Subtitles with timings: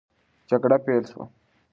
[0.49, 1.25] جګړه پیل سوه.